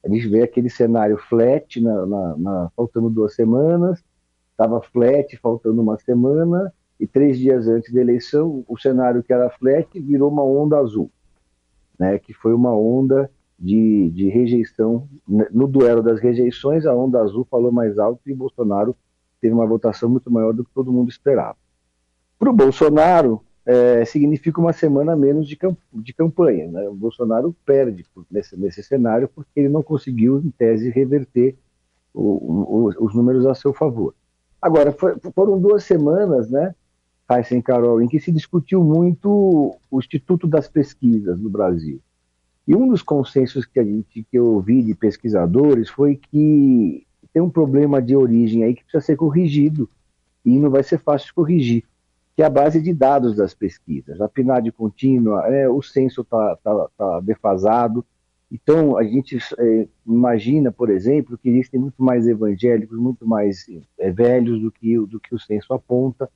Gente 0.08 0.28
vê 0.28 0.44
aquele 0.44 0.70
cenário 0.70 1.18
flat, 1.18 1.82
na, 1.82 2.06
na, 2.06 2.38
na 2.38 2.72
faltando 2.76 3.10
duas 3.10 3.36
semanas, 3.36 4.04
estava 4.52 4.82
flat, 4.82 5.38
faltando 5.38 5.82
uma 5.82 5.98
semana, 5.98 6.74
e 7.00 7.06
três 7.06 7.38
dias 7.38 7.68
antes 7.68 7.94
da 7.94 8.02
eleição, 8.02 8.64
o 8.68 8.78
cenário 8.78 9.24
que 9.24 9.32
era 9.32 9.50
flat 9.50 9.88
virou 10.00 10.32
uma 10.32 10.44
onda 10.44 10.78
azul, 10.78 11.12
né? 11.98 12.18
Que 12.18 12.34
foi 12.34 12.54
uma 12.54 12.76
onda 12.76 13.30
de, 13.58 14.10
de 14.12 14.30
rejeição. 14.30 15.08
No 15.28 15.68
duelo 15.68 16.02
das 16.02 16.20
rejeições, 16.20 16.86
a 16.86 16.96
onda 16.96 17.22
azul 17.22 17.46
falou 17.50 17.72
mais 17.72 18.00
alto 18.00 18.22
e 18.26 18.34
Bolsonaro 18.34 18.96
teve 19.40 19.54
uma 19.54 19.68
votação 19.68 20.10
muito 20.10 20.32
maior 20.32 20.54
do 20.54 20.64
que 20.64 20.72
todo 20.74 20.92
mundo 20.92 21.10
esperava. 21.10 21.58
Para 22.40 22.50
o 22.50 22.54
Bolsonaro, 22.54 23.42
é, 23.68 24.06
significa 24.06 24.62
uma 24.62 24.72
semana 24.72 25.14
menos 25.14 25.46
de, 25.46 25.58
camp 25.58 25.78
de 25.94 26.14
campanha. 26.14 26.72
Né? 26.72 26.88
O 26.88 26.94
Bolsonaro 26.94 27.54
perde 27.66 28.06
nesse, 28.32 28.58
nesse 28.58 28.82
cenário 28.82 29.30
porque 29.36 29.60
ele 29.60 29.68
não 29.68 29.84
conseguiu, 29.84 30.40
em 30.40 30.50
tese, 30.50 30.90
reverter 30.90 31.58
o, 32.14 32.88
o, 32.88 33.06
os 33.06 33.14
números 33.14 33.46
a 33.46 33.54
seu 33.54 33.74
favor. 33.74 34.16
Agora, 34.62 34.94
foi, 34.94 35.18
foram 35.36 35.60
duas 35.60 35.84
semanas, 35.84 36.50
né, 36.50 36.74
Heisen 37.30 37.62
Carol, 37.62 38.02
em 38.02 38.08
que 38.08 38.22
se 38.22 38.32
discutiu 38.32 38.82
muito 38.82 39.78
o 39.92 40.00
Instituto 40.00 40.48
das 40.48 40.70
Pesquisas 40.70 41.38
no 41.38 41.50
Brasil. 41.50 42.00
E 42.66 42.74
um 42.74 42.88
dos 42.88 43.02
consensos 43.02 43.66
que, 43.66 43.80
a 43.80 43.84
gente, 43.84 44.24
que 44.24 44.38
eu 44.38 44.46
ouvi 44.46 44.82
de 44.82 44.96
pesquisadores 44.96 45.90
foi 45.90 46.16
que 46.16 47.06
tem 47.34 47.42
um 47.42 47.50
problema 47.50 48.02
de 48.02 48.16
origem 48.16 48.64
aí 48.64 48.74
que 48.74 48.84
precisa 48.84 49.06
ser 49.06 49.18
corrigido 49.18 49.90
e 50.46 50.58
não 50.58 50.70
vai 50.70 50.84
ser 50.84 51.00
fácil 51.00 51.28
de 51.28 51.34
corrigir, 51.34 51.84
que 52.38 52.44
é 52.44 52.46
a 52.46 52.52
base 52.52 52.80
de 52.80 52.94
dados 52.94 53.36
das 53.36 53.56
pesquisas. 53.56 54.22
A 54.22 54.30
PNAD 54.30 54.72
contínua, 54.72 55.48
é, 55.48 55.68
o 55.68 55.82
censo 55.82 56.22
está 56.22 56.56
tá, 56.58 56.88
tá 56.96 57.20
defasado, 57.20 58.06
então 58.52 58.96
a 58.96 59.04
gente 59.04 59.40
é, 59.58 59.88
imagina, 60.06 60.72
por 60.72 60.92
exemplo, 60.92 61.36
que 61.36 61.50
existem 61.50 61.80
muito 61.80 61.96
mais 61.98 62.28
evangélicos, 62.28 62.96
muito 63.00 63.28
mais 63.28 63.66
é, 63.98 64.12
velhos 64.12 64.62
do 64.62 64.72
que, 64.72 65.00
do 65.00 65.20
que 65.20 65.34
o 65.34 65.40
censo 65.40 65.74
aponta, 65.74 66.30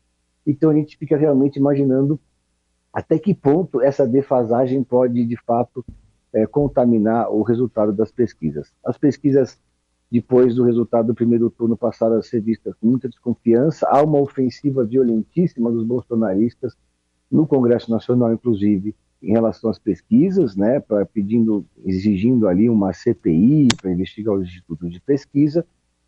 então 0.45 0.71
a 0.71 0.73
gente 0.73 0.97
fica 0.97 1.15
realmente 1.15 1.57
imaginando 1.57 2.19
até 2.91 3.19
que 3.19 3.35
ponto 3.35 3.79
essa 3.79 4.07
defasagem 4.07 4.83
pode, 4.83 5.23
de 5.23 5.37
fato, 5.45 5.85
é, 6.33 6.47
contaminar 6.47 7.29
o 7.29 7.43
resultado 7.43 7.93
das 7.93 8.11
pesquisas. 8.11 8.73
As 8.83 8.97
pesquisas, 8.97 9.61
depois 10.11 10.55
do 10.55 10.65
resultado 10.65 11.07
do 11.07 11.15
primeiro 11.15 11.49
turno, 11.49 11.77
passaram 11.77 12.17
a 12.17 12.21
ser 12.21 12.41
vistas 12.41 12.75
com 12.75 12.87
muita 12.87 13.07
desconfiança. 13.07 13.87
Há 13.87 14.03
uma 14.03 14.19
ofensiva 14.19 14.83
violentíssima 14.83 15.71
dos 15.71 15.85
bolsonaristas 15.85 16.75
no 17.31 17.47
Congresso 17.47 17.89
Nacional, 17.89 18.33
inclusive, 18.33 18.93
em 19.23 19.31
relação 19.31 19.69
às 19.69 19.79
pesquisas, 19.79 20.55
né, 20.55 20.81
para 20.81 21.05
pedindo, 21.05 21.65
exigindo 21.85 22.47
ali 22.47 22.69
uma 22.69 22.91
CPI 22.91 23.69
para 23.81 23.91
investigar 23.91 24.35
os 24.35 24.43
institutos 24.43 24.91
de 24.91 24.99
pesquisa, 24.99 25.65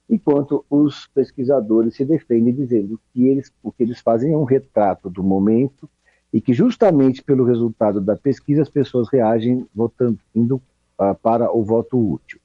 enquanto 0.09 0.65
os 0.69 1.07
pesquisadores 1.07 1.95
se 1.95 2.03
defendem 2.03 2.53
dizendo 2.53 2.99
que 3.13 3.25
eles, 3.27 3.53
o 3.63 3.71
que 3.71 3.83
eles 3.83 4.01
fazem 4.01 4.33
é 4.33 4.37
um 4.37 4.43
retrato 4.43 5.09
do 5.09 5.23
momento 5.23 5.89
e 6.33 6.41
que 6.41 6.53
justamente 6.53 7.23
pelo 7.23 7.45
resultado 7.45 8.01
da 8.01 8.17
pesquisa 8.17 8.63
as 8.63 8.69
pessoas 8.69 9.07
reagem 9.09 9.65
votando 9.73 10.19
indo 10.35 10.55
uh, 10.99 11.15
para 11.21 11.55
o 11.55 11.63
voto 11.63 11.97
útil. 11.97 12.39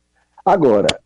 Agora, 0.44 1.00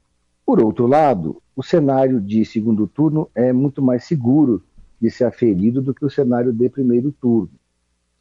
por 0.52 0.62
outro 0.62 0.86
lado, 0.86 1.40
o 1.56 1.62
cenário 1.62 2.20
de 2.20 2.44
segundo 2.44 2.86
turno 2.86 3.26
é 3.34 3.54
muito 3.54 3.80
mais 3.80 4.04
seguro 4.04 4.62
de 5.00 5.10
ser 5.10 5.24
aferido 5.24 5.80
do 5.80 5.94
que 5.94 6.04
o 6.04 6.10
cenário 6.10 6.52
de 6.52 6.68
primeiro 6.68 7.10
turno. 7.10 7.48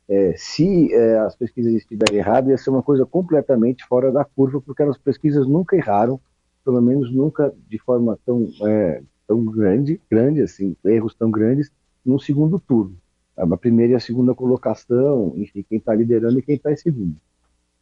É, 0.07 0.33
se 0.38 0.93
é, 0.93 1.19
as 1.19 1.35
pesquisas 1.35 1.73
estiverem 1.73 2.19
erradas, 2.19 2.50
ia 2.50 2.57
ser 2.57 2.69
uma 2.69 2.81
coisa 2.81 3.05
completamente 3.05 3.85
fora 3.85 4.13
da 4.13 4.23
curva, 4.23 4.61
porque 4.61 4.81
as 4.81 4.97
pesquisas 4.97 5.45
nunca 5.45 5.75
erraram, 5.75 6.21
pelo 6.63 6.81
menos 6.81 7.13
nunca 7.13 7.53
de 7.67 7.77
forma 7.79 8.17
tão, 8.25 8.47
é, 8.65 9.03
tão 9.27 9.43
grande, 9.43 10.00
grande 10.09 10.41
assim, 10.41 10.73
erros 10.85 11.13
tão 11.13 11.29
grandes, 11.29 11.69
no 12.05 12.17
segundo 12.17 12.57
turno 12.57 12.95
a 13.35 13.57
primeira 13.57 13.91
e 13.91 13.95
a 13.95 14.00
segunda 14.00 14.33
colocação, 14.33 15.33
enfim, 15.35 15.65
quem 15.67 15.79
está 15.79 15.93
liderando 15.93 16.39
e 16.39 16.41
quem 16.41 16.55
está 16.55 16.71
em 16.71 16.77
segundo. 16.77 17.17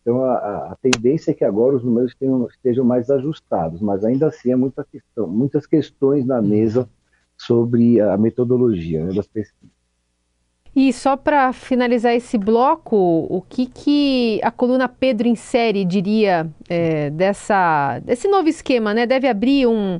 Então, 0.10 0.25
a, 0.25 0.72
a, 0.72 0.78
tendência 0.82 1.30
é 1.30 1.34
que 1.36 1.46
agora 1.46 1.75
os 1.75 1.84
números 1.84 2.16
tenham, 2.16 2.48
estejam 2.48 2.84
mais 2.84 3.12
ajustados, 3.12 3.80
mas 3.80 4.04
ainda 4.04 4.25
assim 4.25 4.51
há 4.51 4.58
muita 4.58 4.84
questão, 4.84 5.28
muitas 5.28 5.68
questões 5.68 6.25
na 6.25 6.42
mesa 6.42 6.89
sobre 7.38 8.01
a 8.01 8.18
metodologia 8.18 9.06
né, 9.06 9.13
das 9.13 9.28
pesquisas. 9.28 9.70
E 10.75 10.92
só 10.92 11.16
para 11.16 11.54
finalizar 11.54 12.16
esse 12.16 12.39
bloco, 12.39 12.96
o 13.30 13.39
que, 13.48 13.68
que 13.68 14.39
a 14.42 14.50
coluna 14.50 14.89
Pedro 14.89 15.36
série 15.36 15.86
diria 15.86 16.50
é, 16.68 17.12
dessa, 17.12 18.00
desse 18.00 18.28
novo 18.28 18.50
esquema? 18.50 18.96
Né? 18.96 19.06
Deve 19.06 19.28
abrir 19.28 19.68
um, 19.68 20.00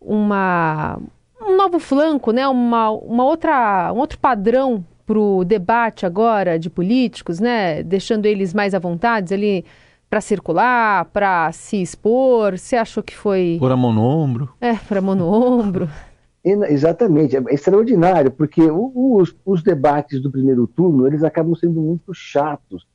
uma, 0.00 0.98
um 1.38 1.54
novo 1.54 1.78
flanco, 1.78 2.32
né? 2.32 2.48
uma, 2.48 2.88
uma 2.92 3.24
outra, 3.26 3.92
um 3.92 3.98
outro 3.98 4.18
padrão 4.18 4.82
para 5.10 5.18
o 5.18 5.44
debate 5.44 6.06
agora 6.06 6.56
de 6.56 6.70
políticos, 6.70 7.40
né? 7.40 7.82
Deixando 7.82 8.26
eles 8.26 8.54
mais 8.54 8.74
à 8.74 8.78
vontade 8.78 9.34
ali 9.34 9.64
para 10.08 10.20
circular, 10.20 11.06
para 11.06 11.50
se 11.50 11.82
expor? 11.82 12.56
Você 12.56 12.76
achou 12.76 13.02
que 13.02 13.16
foi. 13.16 13.56
Por 13.58 13.72
a 13.72 13.76
mão 13.76 13.92
no 13.92 14.02
ombro? 14.02 14.50
É, 14.60 14.74
por 14.74 14.98
a 14.98 15.00
mão 15.00 15.16
no 15.16 15.26
ombro. 15.26 15.88
Exatamente, 16.44 17.36
é 17.36 17.42
extraordinário, 17.50 18.30
porque 18.30 18.62
os, 18.62 19.36
os, 19.44 19.62
debates 19.62 20.22
do 20.22 20.30
primeiro 20.30 20.66
turno 20.66 21.06
eles 21.06 21.22
acabam 21.22 21.54
sendo 21.54 21.82
muito 21.82 22.14
chatos 22.14 22.86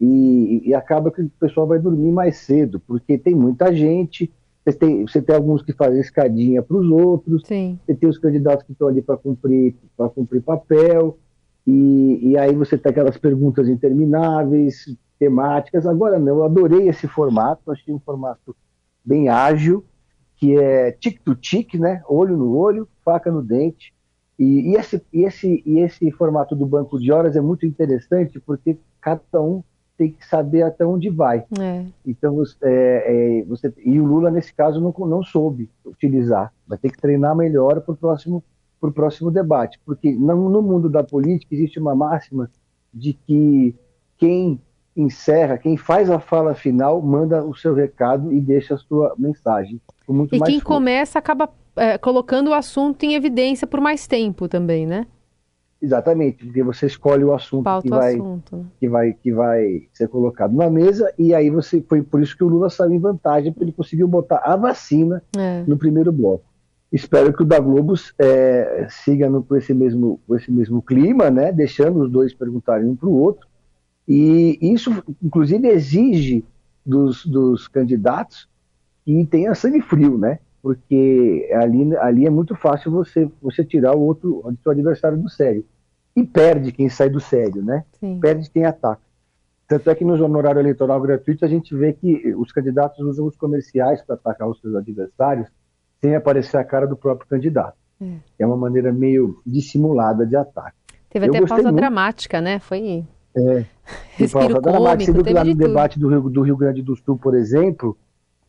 e, 0.00 0.62
e, 0.64 0.72
acaba 0.74 1.10
que 1.10 1.22
o 1.22 1.30
pessoal 1.40 1.66
vai 1.66 1.80
dormir 1.80 2.12
mais 2.12 2.36
cedo, 2.36 2.78
porque 2.78 3.18
tem 3.18 3.34
muita 3.34 3.74
gente, 3.74 4.30
você 4.64 4.72
tem, 4.72 5.04
você 5.04 5.20
tem 5.20 5.34
alguns 5.34 5.60
que 5.60 5.72
fazem 5.72 6.00
escadinha 6.00 6.62
para 6.62 6.76
os 6.76 6.88
outros, 6.88 7.42
Sim. 7.44 7.80
você 7.84 7.96
tem 7.96 8.08
os 8.08 8.16
candidatos 8.16 8.64
que 8.64 8.70
estão 8.70 8.86
ali 8.86 9.02
para 9.02 9.16
cumprir, 9.16 9.74
cumprir 10.14 10.40
papel, 10.40 11.18
e, 11.66 12.30
e 12.30 12.38
aí 12.38 12.54
você 12.54 12.76
tem 12.76 12.90
aquelas 12.90 13.16
perguntas 13.16 13.68
intermináveis, 13.68 14.96
temáticas. 15.18 15.86
Agora 15.86 16.18
não, 16.18 16.38
eu 16.38 16.44
adorei 16.44 16.88
esse 16.88 17.08
formato, 17.08 17.70
achei 17.70 17.92
um 17.94 17.98
formato 17.98 18.54
bem 19.04 19.28
ágil, 19.28 19.84
que 20.36 20.58
é 20.58 20.92
tic-to-tic, 20.92 21.74
né? 21.74 22.02
olho 22.08 22.36
no 22.36 22.56
olho, 22.56 22.88
faca 23.04 23.30
no 23.30 23.42
dente. 23.42 23.94
E, 24.38 24.72
e, 24.72 24.76
esse, 24.76 25.02
e, 25.12 25.24
esse, 25.24 25.62
e 25.64 25.78
esse 25.78 26.10
formato 26.10 26.56
do 26.56 26.66
banco 26.66 26.98
de 26.98 27.12
horas 27.12 27.36
é 27.36 27.40
muito 27.40 27.64
interessante 27.64 28.40
porque 28.40 28.76
cada 29.00 29.40
um 29.40 29.62
tem 29.96 30.10
que 30.10 30.26
saber 30.26 30.62
até 30.62 30.84
onde 30.84 31.08
vai. 31.08 31.44
É. 31.58 31.84
Então, 32.04 32.42
é, 32.62 33.40
é, 33.40 33.44
você, 33.44 33.72
e 33.84 34.00
o 34.00 34.04
Lula, 34.04 34.30
nesse 34.30 34.52
caso, 34.52 34.80
não, 34.80 34.92
não 35.06 35.22
soube 35.22 35.70
utilizar. 35.84 36.52
Vai 36.66 36.76
ter 36.78 36.90
que 36.90 37.00
treinar 37.00 37.36
melhor 37.36 37.80
para 37.80 37.92
o 37.92 37.96
próximo 37.96 38.42
para 38.84 38.90
o 38.90 38.92
próximo 38.92 39.30
debate, 39.30 39.80
porque 39.86 40.12
no, 40.12 40.60
mundo 40.60 40.90
da 40.90 41.02
política 41.02 41.54
existe 41.54 41.78
uma 41.78 41.94
máxima 41.94 42.50
de 42.92 43.14
que 43.14 43.74
quem 44.18 44.60
encerra, 44.94 45.56
quem 45.56 45.76
faz 45.76 46.10
a 46.10 46.20
fala 46.20 46.54
final, 46.54 47.00
manda 47.00 47.42
o 47.42 47.54
seu 47.54 47.74
recado 47.74 48.32
e 48.32 48.40
deixa 48.40 48.74
a 48.74 48.78
sua 48.78 49.14
mensagem. 49.18 49.80
e 50.08 50.28
quem 50.28 50.38
forte. 50.38 50.60
começa 50.60 51.18
acaba 51.18 51.48
é, 51.76 51.96
colocando 51.96 52.50
o 52.50 52.54
assunto 52.54 53.02
em 53.04 53.14
evidência 53.14 53.66
por 53.66 53.80
mais 53.80 54.06
tempo 54.06 54.48
também, 54.48 54.86
né? 54.86 55.06
Exatamente, 55.80 56.44
porque 56.44 56.62
você 56.62 56.86
escolhe 56.86 57.24
o 57.24 57.34
assunto, 57.34 57.68
que 57.82 57.90
vai, 57.90 58.14
assunto. 58.14 58.56
Né? 58.56 58.64
que 58.80 58.88
vai 58.88 59.12
que 59.12 59.32
vai 59.32 59.82
ser 59.92 60.08
colocado 60.08 60.54
na 60.54 60.70
mesa 60.70 61.12
e 61.18 61.34
aí 61.34 61.50
você 61.50 61.82
foi 61.82 62.02
por 62.02 62.22
isso 62.22 62.36
que 62.36 62.44
o 62.44 62.48
Lula 62.48 62.70
saiu 62.70 62.92
em 62.92 62.98
vantagem, 62.98 63.52
porque 63.52 63.64
ele 63.64 63.72
conseguiu 63.72 64.08
botar 64.08 64.40
a 64.44 64.56
vacina 64.56 65.22
é. 65.36 65.64
no 65.66 65.76
primeiro 65.76 66.12
bloco. 66.12 66.53
Espero 66.94 67.32
que 67.32 67.42
o 67.42 67.44
da 67.44 67.58
Globo 67.58 67.94
é, 68.16 68.86
siga 68.88 69.28
no, 69.28 69.42
com, 69.42 69.56
esse 69.56 69.74
mesmo, 69.74 70.20
com 70.28 70.36
esse 70.36 70.48
mesmo 70.48 70.80
clima, 70.80 71.28
né, 71.28 71.50
deixando 71.50 72.00
os 72.00 72.08
dois 72.08 72.32
perguntarem 72.32 72.86
um 72.86 72.94
para 72.94 73.08
o 73.08 73.20
outro. 73.20 73.48
E 74.06 74.56
isso, 74.62 75.02
inclusive, 75.20 75.66
exige 75.66 76.44
dos, 76.86 77.26
dos 77.26 77.66
candidatos 77.66 78.48
que 79.04 79.26
tenha 79.26 79.56
sangue 79.56 79.80
frio, 79.80 80.16
né? 80.16 80.38
Porque 80.62 81.50
ali, 81.54 81.96
ali 81.96 82.26
é 82.26 82.30
muito 82.30 82.54
fácil 82.54 82.92
você, 82.92 83.28
você 83.42 83.64
tirar 83.64 83.96
o 83.96 84.00
outro, 84.00 84.40
o 84.44 84.56
seu 84.62 84.70
adversário 84.70 85.18
do 85.18 85.28
sério. 85.28 85.66
E 86.14 86.22
perde 86.22 86.70
quem 86.70 86.88
sai 86.88 87.10
do 87.10 87.18
sério, 87.18 87.60
né? 87.60 87.84
Sim. 87.98 88.20
Perde 88.20 88.48
quem 88.48 88.64
ataca. 88.64 89.02
Tanto 89.66 89.90
é 89.90 89.96
que 89.96 90.04
no 90.04 90.14
honorário 90.22 90.60
eleitoral 90.60 91.00
gratuito 91.00 91.44
a 91.44 91.48
gente 91.48 91.74
vê 91.74 91.92
que 91.92 92.32
os 92.36 92.52
candidatos 92.52 93.00
usam 93.00 93.26
os 93.26 93.34
comerciais 93.34 94.00
para 94.00 94.14
atacar 94.14 94.48
os 94.48 94.60
seus 94.60 94.76
adversários 94.76 95.48
sem 96.04 96.14
aparecer 96.14 96.58
a 96.58 96.64
cara 96.64 96.86
do 96.86 96.94
próprio 96.94 97.26
candidato. 97.26 97.78
É, 97.98 98.16
é 98.40 98.46
uma 98.46 98.58
maneira 98.58 98.92
meio 98.92 99.40
dissimulada 99.46 100.26
de 100.26 100.36
ataque. 100.36 100.76
Teve 101.08 101.26
Eu 101.26 101.30
até 101.30 101.46
pausa 101.46 101.62
muito... 101.62 101.76
dramática, 101.76 102.42
né? 102.42 102.58
Foi. 102.58 103.02
É, 103.34 103.64
Respiro 104.12 104.30
pausa 104.30 104.60
dramática. 104.60 105.10
Você 105.10 105.12
viu 105.12 105.24
que 105.24 105.32
lá 105.32 105.44
no 105.44 105.54
debate 105.54 105.98
do 105.98 106.08
Rio, 106.08 106.28
do 106.28 106.42
Rio 106.42 106.56
Grande 106.58 106.82
do 106.82 106.94
Sul, 106.94 107.16
por 107.16 107.34
exemplo, 107.34 107.96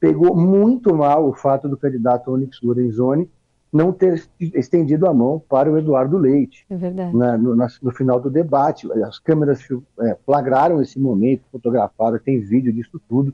pegou 0.02 0.36
muito 0.36 0.94
mal 0.94 1.30
o 1.30 1.34
fato 1.34 1.70
do 1.70 1.78
candidato 1.78 2.30
Onyx 2.30 2.60
Lorenzoni 2.62 3.30
não 3.72 3.92
ter 3.92 4.22
estendido 4.40 5.08
a 5.08 5.14
mão 5.14 5.42
para 5.50 5.72
o 5.72 5.78
Eduardo 5.78 6.18
Leite. 6.18 6.66
É 6.70 6.76
verdade. 6.76 7.16
Na, 7.16 7.38
no, 7.38 7.56
na, 7.56 7.68
no, 7.82 7.92
final 7.92 8.20
do 8.20 8.30
debate, 8.30 8.88
as 9.04 9.20
câmeras 9.20 9.60
é, 10.02 10.18
flagraram 10.26 10.82
esse 10.82 10.98
momento, 11.00 11.44
fotografaram, 11.52 12.18
tem 12.20 12.40
vídeo 12.40 12.72
disso 12.72 13.02
tudo. 13.08 13.34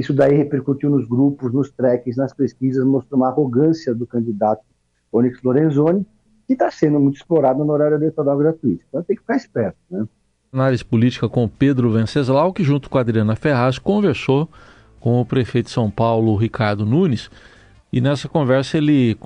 Isso 0.00 0.14
daí 0.14 0.34
repercutiu 0.34 0.88
nos 0.88 1.06
grupos, 1.06 1.52
nos 1.52 1.70
tracks, 1.70 2.16
nas 2.16 2.32
pesquisas, 2.32 2.82
mostrou 2.86 3.20
uma 3.20 3.28
arrogância 3.28 3.94
do 3.94 4.06
candidato 4.06 4.62
Onyx 5.12 5.42
Lorenzoni, 5.42 6.06
que 6.46 6.54
está 6.54 6.70
sendo 6.70 6.98
muito 6.98 7.16
explorado 7.16 7.62
no 7.62 7.70
horário 7.70 7.96
eleitoral 7.98 8.38
gratuito. 8.38 8.82
Então 8.88 9.02
tem 9.02 9.14
que 9.14 9.20
ficar 9.20 9.36
esperto. 9.36 9.76
Né? 9.90 10.08
Análise 10.50 10.82
política 10.82 11.28
com 11.28 11.46
Pedro 11.46 11.90
Venceslau, 11.90 12.50
que 12.50 12.64
junto 12.64 12.88
com 12.88 12.96
a 12.96 13.02
Adriana 13.02 13.36
Ferraz 13.36 13.78
conversou 13.78 14.48
com 14.98 15.20
o 15.20 15.26
prefeito 15.26 15.66
de 15.66 15.72
São 15.72 15.90
Paulo, 15.90 16.34
Ricardo 16.34 16.86
Nunes, 16.86 17.30
e 17.92 18.00
nessa 18.00 18.26
conversa 18.26 18.78
ele 18.78 19.18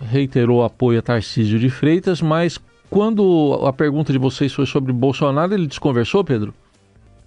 reiterou 0.00 0.64
apoio 0.64 0.98
a 0.98 1.02
Tarcísio 1.02 1.58
de 1.58 1.68
Freitas, 1.68 2.22
mas 2.22 2.58
quando 2.88 3.60
a 3.66 3.72
pergunta 3.72 4.14
de 4.14 4.18
vocês 4.18 4.50
foi 4.50 4.64
sobre 4.64 4.94
Bolsonaro, 4.94 5.52
ele 5.52 5.66
desconversou, 5.66 6.24
Pedro? 6.24 6.54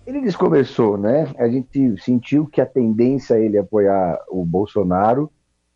Ele 0.09 0.21
desconversou, 0.21 0.97
né? 0.97 1.31
A 1.37 1.47
gente 1.47 1.95
sentiu 2.01 2.47
que 2.47 2.59
a 2.59 2.65
tendência 2.65 3.35
é 3.35 3.45
ele 3.45 3.59
apoiar 3.59 4.19
o 4.27 4.43
Bolsonaro, 4.43 5.29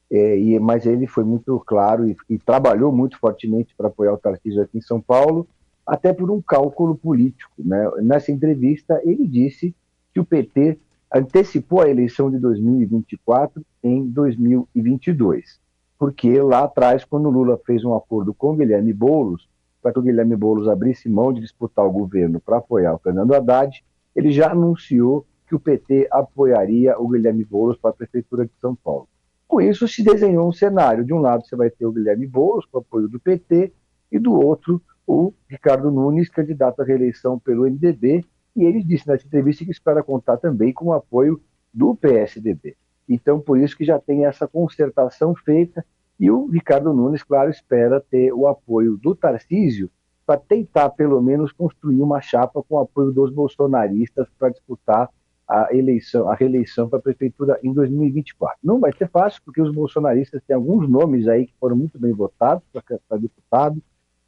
é, 0.09 0.39
e, 0.39 0.59
mas 0.59 0.87
ele 0.87 1.05
foi 1.05 1.23
muito 1.23 1.59
claro 1.59 2.09
e, 2.09 2.17
e 2.27 2.39
trabalhou 2.39 2.91
muito 2.91 3.19
fortemente 3.19 3.75
para 3.77 3.89
apoiar 3.89 4.11
o 4.11 4.17
Tarcísio 4.17 4.63
aqui 4.63 4.79
em 4.79 4.81
São 4.81 4.99
Paulo, 4.99 5.47
até 5.85 6.11
por 6.11 6.31
um 6.31 6.41
cálculo 6.41 6.95
político. 6.95 7.53
Né? 7.59 7.87
Nessa 8.01 8.31
entrevista, 8.31 8.99
ele 9.05 9.27
disse 9.27 9.75
que 10.11 10.19
o 10.19 10.25
PT 10.25 10.79
antecipou 11.13 11.83
a 11.83 11.89
eleição 11.89 12.31
de 12.31 12.39
2024 12.39 13.63
em 13.83 14.03
2022, 14.03 15.59
porque 15.99 16.41
lá 16.41 16.63
atrás, 16.63 17.05
quando 17.05 17.29
Lula 17.29 17.61
fez 17.67 17.85
um 17.85 17.93
acordo 17.93 18.33
com 18.33 18.55
Guilherme 18.55 18.93
Boulos, 18.93 19.47
para 19.79 19.93
que 19.93 19.99
o 19.99 20.01
Guilherme 20.01 20.35
Boulos 20.35 20.67
abrisse 20.67 21.07
mão 21.07 21.31
de 21.31 21.39
disputar 21.39 21.85
o 21.85 21.91
governo 21.91 22.39
para 22.39 22.57
apoiar 22.57 22.95
o 22.95 22.99
Fernando 22.99 23.35
Haddad, 23.35 23.83
ele 24.15 24.31
já 24.31 24.51
anunciou 24.51 25.25
que 25.47 25.55
o 25.55 25.59
PT 25.59 26.07
apoiaria 26.11 26.99
o 26.99 27.07
Guilherme 27.07 27.43
Boulos 27.43 27.77
para 27.77 27.91
a 27.91 27.93
Prefeitura 27.93 28.45
de 28.45 28.51
São 28.59 28.75
Paulo. 28.75 29.07
Com 29.47 29.61
isso, 29.61 29.87
se 29.87 30.03
desenhou 30.03 30.47
um 30.47 30.51
cenário. 30.51 31.05
De 31.05 31.13
um 31.13 31.19
lado, 31.19 31.45
você 31.45 31.55
vai 31.55 31.69
ter 31.69 31.85
o 31.85 31.91
Guilherme 31.91 32.25
Boulos, 32.25 32.65
com 32.65 32.79
apoio 32.79 33.07
do 33.07 33.19
PT, 33.19 33.71
e 34.11 34.19
do 34.19 34.33
outro, 34.33 34.81
o 35.05 35.33
Ricardo 35.47 35.91
Nunes, 35.91 36.29
candidato 36.29 36.81
à 36.81 36.85
reeleição 36.85 37.37
pelo 37.37 37.63
MDB, 37.63 38.23
e 38.55 38.63
ele 38.63 38.83
disse 38.83 39.07
nessa 39.07 39.25
entrevista 39.25 39.65
que 39.65 39.71
espera 39.71 40.03
contar 40.03 40.37
também 40.37 40.71
com 40.71 40.85
o 40.85 40.93
apoio 40.93 41.41
do 41.73 41.95
PSDB. 41.95 42.75
Então, 43.09 43.39
por 43.39 43.57
isso 43.57 43.75
que 43.75 43.83
já 43.83 43.99
tem 43.99 44.25
essa 44.25 44.47
concertação 44.47 45.35
feita, 45.35 45.85
e 46.19 46.29
o 46.29 46.45
Ricardo 46.45 46.93
Nunes, 46.93 47.23
claro, 47.23 47.49
espera 47.49 47.99
ter 47.99 48.31
o 48.31 48.47
apoio 48.47 48.97
do 48.97 49.15
Tarcísio 49.15 49.89
para 50.25 50.39
tentar, 50.39 50.89
pelo 50.91 51.21
menos, 51.21 51.51
construir 51.51 52.01
uma 52.01 52.21
chapa 52.21 52.63
com 52.63 52.75
o 52.75 52.79
apoio 52.79 53.11
dos 53.11 53.31
bolsonaristas 53.31 54.27
para 54.37 54.49
disputar 54.49 55.09
a 55.47 55.67
eleição, 55.75 56.29
a 56.29 56.35
reeleição 56.35 56.87
para 56.87 56.99
a 56.99 57.01
prefeitura 57.01 57.59
em 57.61 57.73
2024. 57.73 58.57
Não 58.63 58.79
vai 58.79 58.93
ser 58.93 59.09
fácil, 59.09 59.41
porque 59.43 59.61
os 59.61 59.73
bolsonaristas 59.73 60.41
têm 60.47 60.55
alguns 60.55 60.89
nomes 60.89 61.27
aí 61.27 61.47
que 61.47 61.53
foram 61.59 61.75
muito 61.75 61.99
bem 61.99 62.13
votados 62.13 62.63
para 62.71 63.17
deputado 63.17 63.81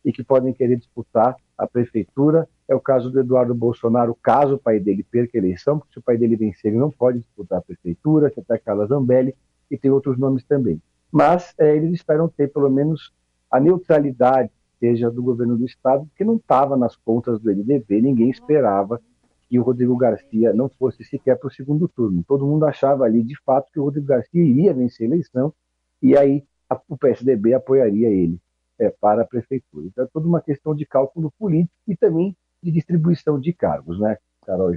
e 0.04 0.12
que 0.12 0.24
podem 0.24 0.54
querer 0.54 0.76
disputar 0.76 1.36
a 1.58 1.66
prefeitura 1.66 2.48
é 2.68 2.76
o 2.76 2.80
caso 2.80 3.12
do 3.12 3.20
Eduardo 3.20 3.54
Bolsonaro, 3.54 4.18
caso 4.22 4.56
o 4.56 4.60
pai 4.60 4.80
dele 4.80 5.04
perca 5.04 5.38
a 5.38 5.40
eleição, 5.40 5.78
porque 5.78 5.94
se 5.94 6.00
o 6.00 6.02
pai 6.02 6.18
dele 6.18 6.36
vencer, 6.36 6.72
ele 6.72 6.80
não 6.80 6.90
pode 6.90 7.20
disputar 7.20 7.60
a 7.60 7.62
prefeitura, 7.62 8.32
que 8.32 8.40
até 8.40 8.58
Carla 8.58 8.88
Zambelli, 8.88 9.36
e 9.70 9.78
tem 9.78 9.92
outros 9.92 10.18
nomes 10.18 10.44
também. 10.44 10.82
Mas 11.12 11.54
é, 11.60 11.76
eles 11.76 11.94
esperam 11.94 12.28
ter 12.28 12.52
pelo 12.52 12.70
menos 12.70 13.14
a 13.52 13.60
neutralidade, 13.60 14.50
seja 14.86 15.10
do 15.10 15.24
governo 15.24 15.58
do 15.58 15.66
Estado, 15.66 16.08
que 16.16 16.24
não 16.24 16.36
estava 16.36 16.78
nas 16.78 16.96
contas 16.96 17.40
do 17.40 17.50
MDB, 17.50 18.02
ninguém 18.02 18.30
esperava 18.30 19.02
que 19.50 19.60
o 19.60 19.64
Rodrigo 19.64 19.98
Garcia 19.98 20.54
não 20.54 20.70
fosse 20.70 21.04
sequer 21.04 21.38
para 21.40 21.48
o 21.48 21.52
segundo 21.52 21.88
turno. 21.88 22.24
Todo 22.28 22.46
mundo 22.46 22.66
achava 22.66 23.04
ali, 23.04 23.24
de 23.24 23.36
fato, 23.44 23.72
que 23.72 23.80
o 23.80 23.84
Rodrigo 23.84 24.06
Garcia 24.06 24.44
iria 24.44 24.74
vencer 24.74 25.06
a 25.06 25.10
eleição, 25.10 25.54
e 26.02 26.16
aí 26.16 26.44
a, 26.70 26.80
o 26.88 26.98
PSDB 26.98 27.56
apoiaria 27.56 28.10
ele 28.10 28.40
é, 28.78 28.92
para 28.92 29.24
a 29.24 29.26
prefeitura. 29.26 29.88
Então 29.88 30.04
é 30.04 30.08
toda 30.14 30.28
uma 30.28 30.42
questão 30.42 30.76
de 30.76 30.86
cálculo 30.86 31.32
político 31.40 31.74
e 31.88 31.98
também 31.98 32.36
de 32.62 32.72
distribuição 32.72 33.40
de 33.40 33.54
cargos, 33.54 34.00
né, 34.00 34.18
Carol? 34.46 34.72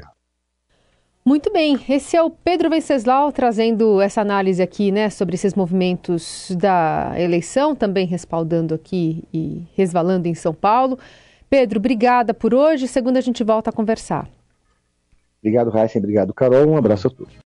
Muito 1.29 1.53
bem, 1.53 1.79
esse 1.91 2.17
é 2.17 2.23
o 2.23 2.31
Pedro 2.31 2.71
Venceslau 2.71 3.31
trazendo 3.31 4.01
essa 4.01 4.23
análise 4.23 4.63
aqui, 4.63 4.91
né, 4.91 5.11
sobre 5.11 5.35
esses 5.35 5.53
movimentos 5.53 6.51
da 6.59 7.13
eleição, 7.19 7.77
também 7.77 8.07
respaldando 8.07 8.75
aqui 8.75 9.23
e 9.31 9.63
resvalando 9.77 10.27
em 10.27 10.35
São 10.35 10.55
Paulo. 10.55 10.99
Pedro, 11.51 11.81
obrigada 11.81 12.33
por 12.33 12.55
hoje. 12.55 12.89
Segunda 12.89 13.19
a 13.19 13.21
gente 13.21 13.45
volta 13.45 13.69
a 13.69 13.73
conversar. 13.75 14.27
Obrigado, 15.43 15.69
Raíssa. 15.69 15.99
Obrigado, 15.99 16.33
Carol. 16.33 16.67
Um 16.67 16.79
abraço 16.79 17.09
a 17.09 17.11
todos. 17.11 17.35